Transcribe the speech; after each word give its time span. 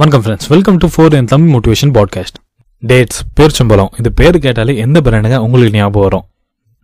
வணக்கம் 0.00 0.22
friends 0.22 0.48
welcome 0.48 0.76
to 0.76 0.88
four 0.96 1.12
N 1.12 1.24
Tamil 1.24 1.50
motivation 1.54 1.90
podcast 1.96 2.36
dates 2.86 3.18
பேர்ச்சம்பழம் 3.36 3.88
இது 3.98 4.12
பேர் 4.12 4.38
கேட்டாலே 4.38 4.76
எந்த 4.76 5.00
பிராண்டுங்க 5.00 5.36
உங்களுக்கு 5.36 5.78
ஞாபகம் 5.78 6.02
வரும்? 6.02 6.24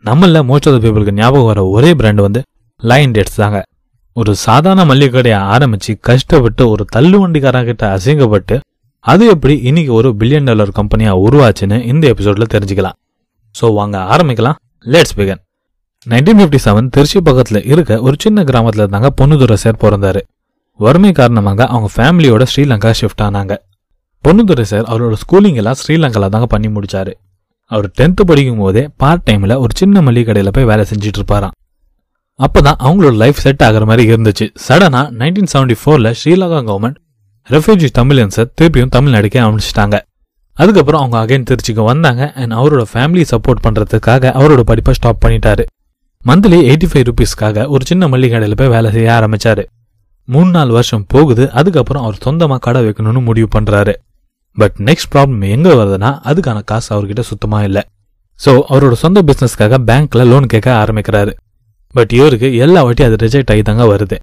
நம்மள 0.04 0.40
மோஸ்ட் 0.50 0.68
ஆஃப் 0.70 0.82
பீப்புளுக்கு 0.82 1.12
ஞாபகம் 1.12 1.44
வர 1.44 1.66
ஒரே 1.66 1.92
பிராண்டு 1.92 2.14
வந்து 2.14 2.42
லைன் 2.82 3.10
டேட்ஸ் 3.10 3.36
தாங்க. 3.36 3.62
ஒரு 4.12 4.34
சாதாரண 4.34 4.84
மல்லிகை 4.84 5.12
கடையை 5.12 5.40
ஆரம்பிச்சு 5.54 5.94
கஷ்டப்பட்டு 6.00 6.68
ஒரு 6.68 6.86
தள்ளுவண்டிக்காரங்கிட்ட 6.96 7.96
அசிங்கப்பட்டு 7.96 8.60
அது 8.98 9.26
எப்படி 9.26 9.60
இன்னைக்கு 9.62 9.92
ஒரு 9.92 10.14
பில்லியன் 10.18 10.44
டாலர் 10.44 10.70
கம்பெனியாக 10.70 11.24
உருவாச்சுன்னு 11.28 11.82
இந்த 11.84 12.06
எபிசோடில் 12.06 12.52
தெரிஞ்சுக்கலாம். 12.54 12.98
ஸோ 13.60 13.74
வாங்க 13.74 13.98
ஆரம்பிக்கலாம். 13.98 14.54
Let's 14.84 15.16
begin 15.16 15.42
nineteen 16.06 16.40
fifty 16.40 16.58
seven 16.64 16.88
Trichy 16.88 17.20
பக்கத்தில் 17.20 17.64
இருக்க 17.64 18.00
ஒரு 18.00 18.16
சின்ன 18.18 18.44
கிராமத்தில் 18.44 18.86
தாங்க 18.86 19.12
பொண்ணுதுரை 19.20 19.52
சார் 19.52 19.82
பிறந்தாரு. 19.82 20.20
வறுமை 20.80 21.12
காரணமாக 21.12 21.66
அவங்க 21.66 21.88
ஃபேமிலியோட 21.96 22.46
ஸ்ரீலங்கா 22.52 22.90
ஷிஃப்ட் 23.00 23.22
ஆனாங்க. 23.26 23.54
பொண்ணுதுரை 24.24 24.64
சார் 24.70 24.82
அவரோட 24.82 25.14
ஸ்கூலிங் 25.22 25.54
எல்லாம் 25.54 25.78
ஸ்ரீலங்காவில் 25.82 26.32
தாங்க 26.34 26.46
பண்ணி 26.46 26.68
முடிச்சாரு. 26.68 27.12
அவர் 27.70 27.86
டென்த்து 27.98 28.22
படிக்கும் 28.26 28.58
போதே 28.58 28.88
பார்ட் 28.96 29.24
டைம்ல 29.30 29.54
ஒரு 29.58 29.72
சின்ன 29.74 30.02
மளிகை 30.02 30.24
கடையில் 30.24 30.54
போய் 30.56 30.64
வேலை 30.64 30.84
செஞ்சுட்டு 30.90 31.20
இருப்பாராம். 31.20 31.54
அப்பதான் 32.40 32.78
அவங்களோட 32.86 33.14
லைஃப் 33.16 33.38
செட் 33.44 33.62
ஆகுற 33.66 33.84
மாதிரி 33.86 34.04
இருந்துச்சு. 34.12 34.46
சடனா 34.68 35.02
நைன்டீன் 35.20 35.50
செவன்டி 35.52 35.76
ஃபோர்ல 35.82 36.10
ஸ்ரீலங்கா 36.20 36.60
கவர்மெண்ட் 36.70 36.98
ரெஃப்யூஜி 37.50 37.88
தமிழியன்ஸை 37.98 38.44
திருப்பியும் 38.60 38.92
தமிழ்நாடுக்கே 38.96 39.40
அமைச்சிட்டாங்க 39.46 39.98
அதுக்கப்புறம் 40.52 41.00
அவங்க 41.02 41.18
அகைன் 41.24 41.46
திருச்சிக்கு 41.50 41.84
வந்தாங்க 41.84 42.32
அண்ட் 42.32 42.52
அவரோட 42.52 42.84
ஃபேமிலி 42.92 43.24
சப்போர்ட் 43.32 43.64
பண்றதுக்காக 43.66 44.30
அவரோட 44.38 44.60
படிப்பை 44.60 44.94
ஸ்டாப் 44.94 45.24
பண்ணிட்டாரு. 45.24 45.64
மந்த்லி 46.24 46.58
எயிட்டி 46.68 46.88
ஃபைவ் 46.92 47.04
ருபீஸ்க்காக 47.08 47.66
ஒரு 47.68 47.84
சின்ன 47.84 48.08
மளிகை 48.08 48.30
கடையில் 48.30 48.56
போய் 48.56 48.68
வேலை 48.68 48.90
செய்ய 48.90 49.10
ஆரம்பிச்சாரு. 49.18 49.64
மூணு 50.34 50.50
நாலு 50.56 50.72
வருஷம் 50.76 51.04
போகுது 51.12 51.44
அதுக்கப்புறம் 51.58 52.04
அவர் 52.06 52.22
சொந்தமாக 52.26 52.60
கடை 52.66 52.80
வைக்கணும்னு 52.86 53.20
முடிவு 53.28 53.48
பண்ணுறாரு 53.56 53.94
பட் 54.56 54.76
நெக்ஸ்ட் 54.88 55.10
ப்ராப்ளம் 55.14 55.42
எங்கே 55.54 55.72
வருதுன்னா 55.80 56.10
அதுக்கான 56.30 56.58
காசு 56.70 56.88
அவர்கிட்ட 56.94 57.22
சுத்தமாக 57.30 57.66
இல்லை. 57.68 57.82
ஸோ 58.40 58.52
அவரோட 58.70 58.94
சொந்த 59.02 59.18
பிஸ்னஸ்க்காக 59.28 59.78
பேங்க்ல 59.88 60.24
லோன் 60.30 60.46
கேட்க 60.54 60.68
ஆரம்பிக்கிறாரு. 60.82 61.32
பட் 61.94 62.12
இவருக்கு 62.18 62.48
எல்லா 62.64 62.80
வாட்டியும் 62.86 63.10
அது 63.10 63.18
ரிஜெக்ட் 63.24 63.52
ஆகி 63.52 63.62
தாங்க 63.68 63.84
வருது. 63.92 64.16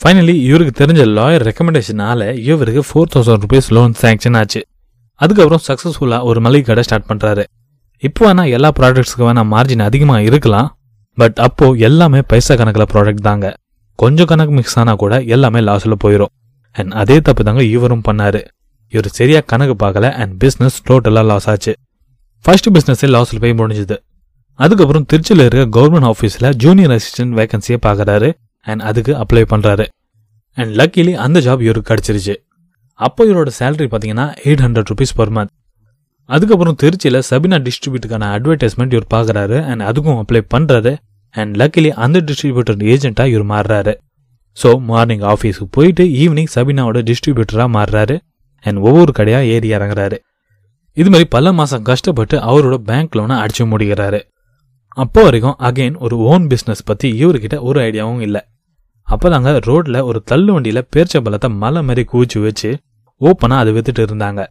ஃபைனலி 0.00 0.34
இவருக்கு 0.48 0.74
தெரிஞ்ச 0.82 1.02
லாயர் 1.16 1.44
ரெக்கமெண்டேஷனால 1.48 2.28
இவருக்கு 2.50 2.82
four 2.88 3.10
thousand 3.14 3.42
rupees 3.44 3.70
loan 3.76 3.94
sanction 4.02 4.36
ஆச்சு. 4.40 4.60
அதுக்கப்புறம் 5.20 5.64
சக்ஸஸ்ஃபுல்லாக 5.68 6.28
ஒரு 6.30 6.38
மளிகை 6.44 6.64
கடை 6.68 6.84
ஸ்டார்ட் 6.88 7.08
பண்ணுறாரு 7.10 7.42
இப்போ 8.02 8.22
வேணா 8.26 8.44
எல்லா 8.56 8.68
ப்ராடக்ட்ஸ்க்கு 8.78 9.26
வேணா 9.28 9.42
மார்ஜின் 9.54 9.86
அதிகமாக 9.88 10.28
இருக்கலாம். 10.28 10.68
பட் 11.18 11.38
அப்போது 11.46 11.80
எல்லாமே 11.88 12.20
பைசா 12.30 12.54
கணக்கில் 12.60 12.90
ப்ராடக்ட் 12.92 13.26
தாங்க. 13.28 13.46
கொஞ்சம் 14.02 14.28
கணக்கு 14.30 14.52
மிக்ஸ் 14.58 14.76
ஆனா 14.80 14.92
கூட 15.02 15.14
எல்லாமே 15.34 15.60
லாஸில் 15.68 16.00
போயிடும் 16.04 16.32
அண்ட் 16.76 16.92
அதே 17.00 17.16
தப்பு 17.26 17.42
தாங்க 17.46 17.62
இவரும் 17.76 18.04
பண்ணாரு. 18.08 18.40
இவர் 18.92 19.08
சரியாக 19.18 19.44
கணக்கு 19.52 19.74
பார்க்கல 19.82 20.06
அண்ட் 20.20 20.32
பிஸ்னஸ் 20.42 20.78
டோட்டலாக 20.88 21.26
லாஸ் 21.30 21.48
ஆச்சு. 21.52 21.72
ஃபர்ஸ்ட் 22.44 22.68
பிஸ்னஸே 22.76 23.08
லாஸில் 23.14 23.40
போய் 23.44 23.54
முடிஞ்சுது. 23.60 23.96
அதுக்கப்புறம் 24.58 25.06
திருச்சியில் 25.10 25.44
இருக்க 25.46 25.64
கவர்மெண்ட் 25.76 26.08
ஆஃபீஸில் 26.12 26.48
ஜூனியர் 26.64 26.94
அசிஸ்டன்ட் 26.96 27.34
வேகன்சியை 27.40 27.78
பார்க்கறாரு 27.86 28.28
அண்ட் 28.66 28.82
அதுக்கு 28.90 29.12
அப்ளை 29.22 29.42
பண்ணுறாரு 29.52 29.86
அண்ட் 30.58 30.72
லக்கிலி 30.80 31.12
அந்த 31.26 31.38
ஜாப் 31.46 31.62
இவருக்கு 31.66 31.90
கிடைச்சிருச்சு. 31.92 32.34
அப்போ 33.00 33.22
இவரோட 33.30 33.50
சேலரி 33.58 33.88
பார்த்தீங்கன்னா 33.92 34.26
eight 34.46 34.64
hundred 34.64 34.90
rupees 34.92 35.14
per 35.20 35.32
month 35.36 35.52
அதுக்கப்புறம் 36.28 36.76
திருச்சியில் 36.82 37.20
சபினா 37.30 37.58
டிஸ்ட்ரிபியூட்டுக்கான 37.66 38.26
அட்வர்டைஸ்மெண்ட் 38.36 38.94
இவர் 38.96 39.10
பார்க்குறாரு 39.14 39.58
அண்ட் 39.70 39.82
அதுக்கும் 39.90 40.18
அப்ளை 40.22 40.42
பண்ணுறாரு 40.54 40.92
அண்ட் 41.36 41.52
லக்கிலி 41.60 41.90
அந்த 42.04 42.18
டிஸ்ட்ரிபியூட்டர் 42.28 42.80
ஏஜென்ட்டாக 42.94 43.32
இவர் 43.32 43.46
மாறுறாரு. 43.52 43.94
ஸோ 44.56 44.70
மார்னிங் 44.90 45.24
ஆஃபீஸுக்கு 45.32 45.74
போயிட்டு 45.76 46.04
ஈவினிங் 46.22 46.50
சபினாவோட 46.54 47.00
டிஸ்ட்ரிபியூட்டராக 47.10 47.68
மாறுறாரு. 47.76 48.16
அண்ட் 48.64 48.78
ஒவ்வொரு 48.88 49.12
கடையாக 49.18 49.50
ஏறி 49.54 49.68
இறங்குறாரு. 49.76 50.16
இது 50.96 51.08
மாதிரி 51.12 51.28
பல 51.34 51.52
மாதம் 51.58 51.84
கஷ்டப்பட்டு 51.90 52.36
அவரோட 52.50 52.76
பேங்க் 52.88 53.16
லோனை 53.18 53.36
அடிச்சு 53.42 53.64
முடிக்கிறாரு. 53.72 54.20
அப்போ 55.02 55.20
வரைக்கும் 55.22 55.58
அகைன் 55.68 55.96
ஒரு 56.04 56.16
ஓன் 56.30 56.46
பிஸ்னஸ் 56.52 56.86
பற்றி 56.88 57.08
இவர்கிட்ட 57.22 57.56
ஒரு 57.68 57.78
ஐடியாவும் 57.80 58.22
இல்லை. 58.26 58.40
அப்பதாங்க 59.08 59.50
ரோட்டில் 59.68 59.98
ஒரு 60.08 60.18
தள்ளு 60.30 60.50
வண்டியில் 60.52 60.88
பேர்ச்ச 60.94 61.20
பலத்தை 61.26 61.48
மலை 61.62 61.80
மாதிரி 61.82 62.02
குவிச்சு 62.12 62.38
வச்சு 62.46 62.70
ஓப்பனாக 63.20 63.62
அதை 63.62 63.70
வித்துட்டு 63.76 64.02
இருந்தாங்க. 64.08 64.42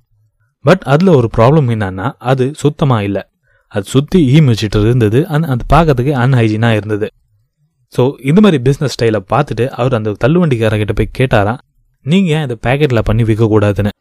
பட் 0.66 0.84
அதில் 0.94 1.12
ஒரு 1.18 1.28
ப்ராப்ளம் 1.38 1.70
என்னன்னா 1.76 2.08
அது 2.32 2.46
சுத்தமாக 2.62 3.04
இல்லை. 3.04 3.24
அது 3.72 3.86
சுற்றி 3.94 4.20
ஈ 4.34 4.38
மிச்சிட்டு 4.48 4.80
இருந்தது. 4.88 5.20
அந் 5.36 5.48
அது 5.54 5.64
பார்க்கறதுக்கு 5.74 6.14
அன்ஹைஜீனாக 6.24 6.78
இருந்தது. 6.80 7.08
ஸோ 7.94 8.02
இது 8.30 8.40
மாதிரி 8.44 8.58
பிஸ்னஸ் 8.68 8.94
ஸ்டைலை 8.96 9.20
பார்த்துட்டு 9.34 9.66
அவர் 9.80 9.98
அந்த 9.98 10.16
தள்ளுவண்டிக்காரர்கிட்ட 10.24 10.94
போய் 11.00 11.16
கேட்டாராம் 11.20 11.60
நீங்கள் 12.06 12.34
ஏன் 12.38 12.46
இதை 12.48 12.58
பேக்கெட்டில் 12.66 13.08
பண்ணி 13.10 13.24
விற்கக்கூடாதுன்னு 13.30 13.92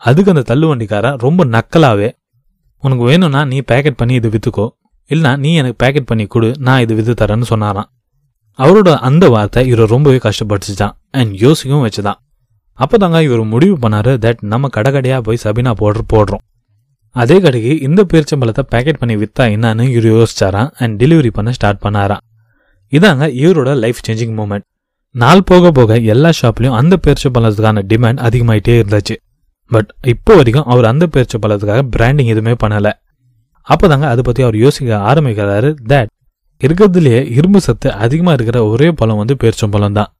அதுக்கு 0.00 0.32
அந்த 0.32 0.44
தள்ளுவண்டிக்காரன் 0.50 1.18
ரொம்ப 1.26 1.44
நக்கலாகவே 1.56 2.08
உனக்கு 2.82 3.04
வேணும்னா 3.10 3.40
நீ 3.44 3.58
பேக்கெட் 3.70 4.00
பண்ணி 4.00 4.14
இது 4.20 4.28
விற்றுக்கோ 4.34 4.66
இல்லைனா 5.10 5.32
நீ 5.44 5.50
எனக்கு 5.60 5.78
பேக்கெட் 5.82 6.08
பண்ணி 6.10 6.24
கொடு 6.26 6.48
நான் 6.66 6.82
இது 6.84 6.94
விற்று 6.98 7.14
தரேன்னு 7.20 7.46
சொன்னாராம். 7.52 7.88
அவரோட 8.58 8.90
அந்த 9.08 9.24
வார்த்தை 9.34 9.60
இவரை 9.70 9.86
ரொம்பவே 9.94 10.18
கஷ்டப்படுச்சுதான் 10.26 10.94
அண்ட் 11.18 11.32
யோசிக்கவும் 11.44 11.84
வச்சுதான். 11.86 12.18
அப்பதாங்க 12.78 13.18
இவர் 13.26 13.42
முடிவு 13.54 13.76
பண்ணாரு 13.84 14.12
தட் 14.24 14.40
நம்ம 14.52 14.68
கடை 14.76 14.90
கடையாக 14.92 15.22
போய் 15.26 15.42
சபினா 15.44 15.72
போடுற 15.82 16.02
போடுறோம். 16.12 16.42
அதே 17.20 17.36
கடைக்கு 17.44 17.72
இந்த 17.86 18.00
பேரிச்சம்பழத்தை 18.10 18.62
பேக்கெட் 18.72 19.00
பண்ணி 19.00 19.14
வித்தா 19.22 19.44
என்னன்னு 19.54 19.84
இவர் 19.94 20.08
யோசிச்சாராம் 20.14 20.70
அண்ட் 20.82 20.94
டெலிவரி 21.02 21.30
பண்ண 21.36 21.50
ஸ்டார்ட் 21.56 21.80
பண்ணாராம். 21.84 22.22
இதாங்க 22.92 23.24
இவரோட 23.42 23.70
லைஃப் 23.84 24.00
சேஞ்சிங் 24.06 24.34
மூமெண்ட் 24.38 24.66
நாள் 25.14 25.46
போக 25.50 25.70
போக 25.78 25.96
எல்லா 26.12 26.30
ஷாப்லயும் 26.40 26.76
அந்த 26.80 26.94
பேரிச்சம்பழத்துக்கான 27.04 27.82
டிமாண்ட் 27.92 28.20
அதிகமாயிட்டே 28.26 28.74
இருந்துச்சு. 28.80 29.16
பட் 29.70 29.90
இப்போ 30.12 30.32
வரைக்கும் 30.38 30.68
அவர் 30.72 30.90
அந்த 30.92 31.04
பேரிச்சம்பழத்துக்காக 31.14 31.82
பிராண்டிங் 31.96 32.30
எதுவுமே 32.34 32.54
பண்ணல. 32.62 32.88
அப்போதாங்க 33.66 34.06
அதை 34.12 34.22
பத்தி 34.28 34.42
அவர் 34.42 34.58
யோசிக்க 34.64 35.00
ஆரம்பிக்கிறாரு 35.10 35.70
தட் 35.92 36.10
இருக்கிறதுலயே 36.60 37.20
இரும்பு 37.36 37.60
சத்து 37.66 37.88
அதிகமா 38.04 38.32
இருக்கிற 38.32 38.58
ஒரே 38.72 38.88
பழம் 39.00 39.20
வந்து 39.22 39.34
பேரிச்சம்பழம் 39.42 39.98
தான் 39.98 40.10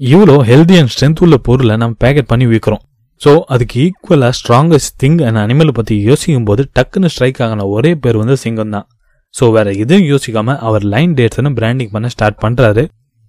இவ்வளோ 0.00 0.36
ஹெல்தி 0.50 0.76
அண்ட் 0.80 0.92
ஸ்ட்ரென்த் 0.94 1.22
உள்ள 1.24 1.36
பொருளை 1.46 1.74
நம்ம 1.82 1.96
பேக்கெட் 2.04 2.30
பண்ணி 2.32 2.46
விற்கிறோம் 2.46 2.82
ஸோ 3.24 3.32
அதுக்கு 3.54 3.76
ஈக்குவலாக 3.86 4.34
ஸ்ட்ராங்கஸ்ட் 4.38 4.94
திங் 5.02 5.18
அண்ட் 5.28 5.40
அனிமலை 5.42 5.72
பற்றி 5.78 5.94
யோசிக்கும் 6.10 6.46
போது 6.50 6.62
டக்குன்னு 6.76 7.08
ஸ்ட்ரைக் 7.14 7.40
ஆகின 7.44 7.66
ஒரே 7.76 7.90
பேர் 8.02 8.18
வந்து 8.20 8.36
சிங்கம் 8.44 8.72
தான். 8.74 8.86
ஸோ 9.34 9.46
வேற 9.56 9.68
எதுவும் 9.82 10.06
யோசிக்காம 10.12 10.56
அவர் 10.68 10.84
லைன் 10.94 11.12
டேட்ஸ்னு 11.18 11.50
பிராண்டிங் 11.58 11.92
பண்ண 11.96 12.10
ஸ்டார்ட் 12.14 12.38
பண்ணுறாரு 12.44 12.84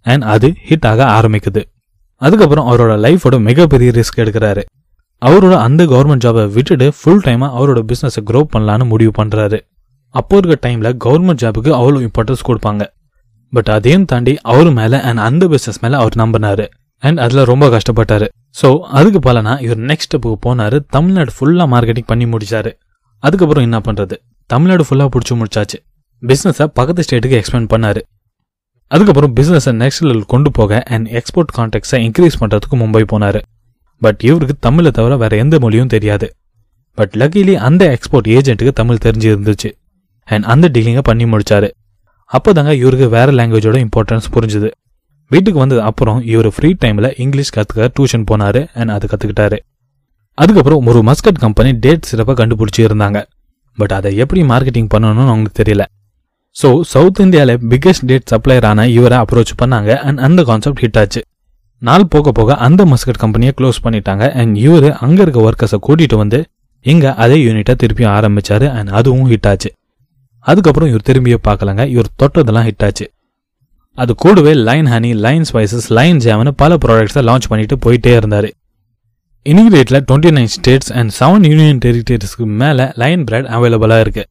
அண்ட் 0.06 0.24
அது 0.34 0.48
ஹிட் 0.68 0.88
ஆக 0.92 1.02
ஆரம்பிக்குது. 1.18 1.62
அதுக்கப்புறம் 2.22 2.68
அவரோட 2.72 2.94
லைஃபோட 3.06 3.36
மிகப்பெரிய 3.50 3.90
ரிஸ்க் 4.00 4.22
எடுக்கிறாரு. 4.24 4.64
அவரோட 5.22 5.56
அந்த 5.66 5.82
கவர்மெண்ட் 5.92 6.24
ஜாபை 6.26 6.44
விட்டுட்டு 6.56 6.88
ஃபுல் 7.00 7.24
டைமாக 7.28 7.52
அவரோட 7.58 7.80
பிஸ்னஸை 7.90 8.22
க்ரோ 8.30 8.40
பண்ணலான்னு 8.54 8.86
முடிவு 8.94 9.14
பண்ணுறாரு 9.20 9.60
அப்போ 10.16 10.36
இருக்க 10.40 10.56
டைமில் 10.66 10.96
கவர்மெண்ட் 11.06 11.42
ஜாபுக்கு 11.44 11.72
அவ்வளோ 11.80 12.00
இம்பார்ட்டன்ஸ் 12.08 12.46
கொடுப்பாங்க. 12.48 12.84
பட் 13.54 13.70
அதையும் 13.76 14.08
தாண்டி 14.12 14.34
அவர் 14.52 14.70
மேலே 14.80 14.98
அண்ட் 15.10 15.22
அந்த 15.28 15.46
பிஸ்னஸ் 15.54 15.82
மேலே 15.84 15.98
அவர் 16.02 16.18
நம்பினாரு. 16.22 16.66
அண்ட் 17.04 17.20
அதில் 17.26 17.50
ரொம்ப 17.52 17.66
கஷ்டப்பட்டாரு. 17.76 18.28
ஸோ 18.62 18.70
அதுக்கு 19.00 19.20
பலனா 19.28 19.54
இவர் 19.66 19.82
நெக்ஸ்ட் 19.90 20.08
ஸ்டெப்புக்கு 20.08 20.40
போனாரு. 20.46 20.78
தமிழ்நாடு 20.96 21.32
ஃபுல்லாக 21.38 21.68
மார்க்கெட்டிங் 21.74 22.10
பண்ணி 22.12 22.26
முடிச்சாரு. 22.34 22.72
அதுக்கப்புறம் 23.24 23.66
என்ன 23.68 23.80
பண்ணுறது 23.88 24.16
தமிழ்நாடு 24.50 24.84
ஃபுல்லாக 24.88 25.10
பிடிச்சி 25.16 25.34
முடிச்சாச்சு. 25.42 25.78
பிஸ்னஸை 26.24 26.66
பக்கத்து 26.80 27.04
ஸ்டேட்டுக்கு 27.08 27.38
எக்ஸ்பேண்ட் 27.42 27.70
பண்ணாரு. 27.74 28.02
அதுக்கப்புறம் 28.92 29.34
பிஸ்னஸை 29.36 29.74
நெக்ஸ்ட் 29.82 30.06
லெவல் 30.08 30.26
கொண்டு 30.34 30.50
போக 30.58 30.82
அண்ட் 30.94 31.08
எக்ஸ்போர்ட் 31.20 31.54
கான்டாக்ட்ஸை 31.58 32.00
இன்க்ரீஸ் 32.08 32.40
பண்ணுறதுக்கு 32.42 32.78
மும்பை 32.82 33.04
போனாரு. 33.14 33.42
பட் 34.02 34.22
இவருக்கு 34.28 34.56
தமிழை 34.68 34.92
தவிர 34.98 35.16
வேறு 35.24 35.36
எந்த 35.44 35.56
மொழியும் 35.60 35.92
தெரியாது. 35.96 36.28
பட் 36.98 37.14
லக்கிலி 37.22 37.54
அந்த 37.68 37.84
எக்ஸ்போர்ட் 37.96 38.30
ஏஜென்ட்டுக்கு 38.38 38.74
தமிழ் 38.80 39.04
தெரிஞ்சு 39.06 39.28
இருந்துச்சு 39.34 39.70
அண்ட் 40.28 40.46
அந்த 40.54 40.66
டீலிங்கை 40.76 41.04
பண்ணி 41.10 41.26
முடிச்சாரு. 41.34 41.70
அப்போதாங்க 42.32 42.74
இவருக்கு 42.82 43.08
வேறு 43.16 43.32
லாங்குவேஜோட 43.32 43.78
இம்பார்ட்டன்ஸ் 43.86 44.28
புரிஞ்சுது. 44.36 44.70
வீட்டுக்கு 45.32 45.60
வந்தது 45.64 45.82
அப்புறம் 45.90 46.20
இவர் 46.32 46.50
ஃப்ரீ 46.56 46.70
டைமில் 46.84 47.10
இங்கிலீஷ் 47.24 47.54
கற்றுக்க 47.58 47.88
டியூஷன் 47.98 48.26
போனாரு 48.32 48.62
அண்ட் 48.80 48.94
அது 48.96 49.06
கற்றுக்கிட்டாரு 49.12 49.58
அதுக்கப்புறம் 50.38 50.86
ஒரு 50.92 51.00
மஸ்கட் 51.10 51.40
கம்பெனி 51.46 51.72
டேட் 51.86 52.08
சிறப்பாக 52.10 52.36
கண்டுபிடிச்சி 52.42 52.82
இருந்தாங்க. 52.88 53.18
பட் 53.78 53.94
அதை 53.98 54.10
எப்படி 54.24 54.42
மார்க்கெட்டிங் 54.52 54.90
பண்ணணும்னு 54.94 55.32
அவங்களுக்கு 55.32 55.60
தெரியல. 55.62 55.84
ஸோ 56.56 56.70
சவுத் 56.94 57.20
இந்தியாவில் 57.26 57.60
பிக்கெஸ்ட் 57.72 58.06
டேட் 58.10 58.30
சப்ளையர் 58.32 58.66
ஆன 58.70 58.88
இவரை 58.96 59.18
அப்ரோச் 59.24 59.54
பண்ணாங்க 59.62 59.92
அண்ட் 60.08 60.20
அந்த 60.28 60.42
கான்செப்ட் 60.50 60.82
ஹிட் 60.84 61.00
ஆச்சு. 61.02 61.22
நாள் 61.82 62.10
போக 62.14 62.32
போக 62.40 62.56
அந்த 62.66 62.82
மஸ்கட் 62.92 63.22
கம்பெனியை 63.24 63.54
க்ளோஸ் 63.60 63.80
பண்ணிட்டாங்க 63.86 64.26
அண்ட் 64.42 64.56
இவர் 64.66 64.90
அங்கே 65.06 65.22
இருக்க 65.26 65.40
ஒர்க்கர்ஸை 65.48 65.80
கூட்டிட்டு 65.88 66.18
வந்து 66.24 66.40
இங்கே 66.86 67.10
அதே 67.24 67.38
யூனிட்டை 67.46 67.74
திருப்பியும் 67.82 68.14
ஆரம்பிச்சாரு 68.18 68.68
அண்ட் 68.78 68.92
அதுவும் 69.00 69.30
ஹிட் 69.32 69.50
ஆச்சு. 69.52 69.70
அதுக்கப்புறம் 70.46 70.90
இவர் 70.92 71.08
திரும்பியே 71.10 71.38
பார்க்கலங்க 71.48 71.84
இவர் 71.96 72.10
தொட்டதெல்லாம் 72.22 72.68
ஹிட் 72.70 72.86
ஆச்சு. 72.88 73.06
அது 73.98 74.12
கூடவே 74.16 74.54
Lion 74.68 74.86
honey 74.86 75.10
Lion 75.26 75.46
spices 75.50 75.88
Lion 75.98 76.20
ஜாம்னு 76.26 76.52
பல 76.62 76.78
ப்ராடக்ட்ஸை 76.84 77.22
லான்ச் 77.30 77.48
பண்ணிட்டு 77.52 77.76
போயிட்டே 77.86 78.12
இருந்தார். 78.20 78.48
இன்னைக்கு 79.46 79.72
டேட்டில் 79.76 80.06
twenty 80.10 80.32
nine 80.38 80.52
states 80.56 80.92
and 81.00 81.12
seven 81.20 81.46
union 81.50 81.82
டெரிட்டரிஸ்க்கு 81.86 82.46
மேலே 82.62 82.86
லைன் 83.02 83.24
பிரெட் 83.24 83.50
அவைலபிளாக 83.56 84.04
இருக்குது 84.06 84.30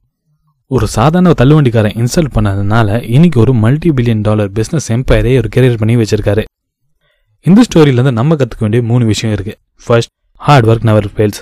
ஒரு 0.71 0.87
சாதாரண 0.97 1.33
தள்ளுவண்டிக்காரன் 1.41 1.97
இன்சல்ட் 2.03 2.33
பண்ணதுனால 2.37 2.99
இன்னைக்கு 3.17 3.39
ஒரு 3.41 3.53
மல்டி 3.65 3.91
பில்லியன் 3.91 4.25
டாலர் 4.29 4.51
பிஸ்னஸ் 4.59 4.89
எம்பையரே 4.97 5.33
ஒரு 5.41 5.49
கெரியர் 5.57 5.79
பண்ணி 5.83 5.97
வச்சிருக்காரு. 6.03 6.43
இந்த 7.47 7.61
ஸ்டோரியிலேருந்து 7.69 8.19
நம்ம 8.21 8.35
கற்றுக்க 8.35 8.65
வேண்டிய 8.67 8.83
மூணு 8.91 9.05
விஷயம் 9.13 9.35
இருக்கு. 9.37 9.55
First 9.85 10.13
hard 10.41 10.69
work 10.71 10.87
never 10.91 11.09
fails 11.15 11.41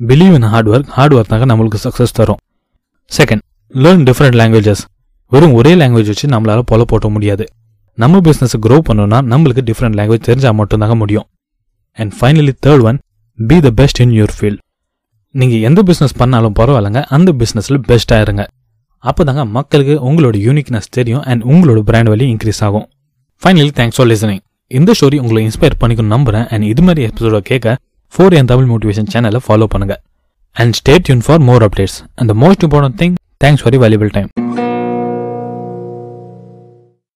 believe 0.00 0.34
in 0.38 0.48
hard 0.54 0.70
work 0.74 0.90
hard 0.96 1.14
work 1.14 1.30
தாங்க 1.32 1.46
நம்மளுக்கு 1.52 1.80
சக்ஸஸ் 1.86 2.16
தரும். 2.20 2.40
செகண்ட் 3.18 3.44
லேர்ன் 3.74 4.04
டிஃப்ரெண்ட் 4.08 4.38
லாங்குவேஜஸ் 4.42 4.84
வெறும் 5.32 5.54
ஒரே 5.58 5.72
லாங்குவேஜ் 5.80 6.10
வச்சு 6.12 6.26
நம்மளால 6.34 6.62
பொல 6.70 6.82
போட்ட 6.90 7.08
முடியாது. 7.14 7.44
நம்ம 7.98 8.20
பிஸ்னஸ் 8.26 8.56
க்ரோ 8.64 8.76
பண்ணணும்னா 8.88 9.18
நம்மளுக்கு 9.32 9.62
டிஃப்ரெண்ட் 9.68 9.96
லாங்குவேஜ் 9.98 10.26
தெரிஞ்சால் 10.28 10.56
மட்டும்தாங்க 10.60 10.94
முடியும். 11.02 11.26
And 11.98 12.12
finally 12.18 12.54
third 12.64 12.84
one 12.88 12.98
be 13.38 13.56
the 13.66 13.70
best 13.80 14.00
in 14.04 14.14
your 14.18 14.34
field 14.36 14.60
நீங்கள் 15.34 15.62
எந்த 15.68 15.80
பிஸ்னஸ் 15.88 16.14
பண்ணாலும் 16.20 16.56
பரவாயில்லைங்க 16.58 17.02
அந்த 17.16 17.30
பிஸ்னஸில் 17.40 17.80
பெஸ்ட்டாக 17.90 18.24
இருங்க. 18.26 18.42
அப்போ 19.04 19.22
தாங்க 19.28 19.44
மக்களுக்கு 19.56 19.94
உங்களோட 20.08 20.36
யூனிக்னஸ் 20.46 20.90
தெரியும் 20.96 21.22
அண்ட் 21.30 21.42
உங்களோட 21.52 21.80
பிராண்ட் 21.88 22.10
வேல்யூ 22.12 22.28
இன்க்ரீஸ் 22.34 22.60
ஆகும். 22.66 22.86
ஃபைனலி 23.42 23.72
தேங்க்ஸ் 23.78 23.98
ஃபார் 23.98 24.10
லிசனிங் 24.12 24.42
இந்த 24.70 24.90
ஸ்டோரி 24.98 25.18
உங்களை 25.24 25.40
இன்ஸ்பயர் 25.48 25.78
பண்ணிக்கணும் 25.82 26.14
நம்புறேன். 26.16 26.46
அண்ட் 26.52 26.66
இது 26.72 26.82
மாதிரி 26.88 27.02
எபிசோட 27.08 27.40
கேட்க 27.50 27.76
ஃபோர் 28.12 28.36
என் 28.40 28.50
தமிழ் 28.52 28.70
மோட்டிவேஷன் 28.72 29.10
சேனலை 29.14 29.42
ஃபாலோ 29.46 29.68
பண்ணுங்க. 29.74 29.96
And 30.56 30.76
stay 30.80 30.96
tuned 31.06 31.24
for 31.28 31.42
more 31.50 31.64
updates 31.68 31.98
and 32.20 32.30
the 32.32 32.36
most 32.44 32.64
important 32.68 32.98
thing 33.02 33.16
thanks 33.44 33.64
for 33.64 33.80
valuable 33.86 34.12
time 34.18 34.30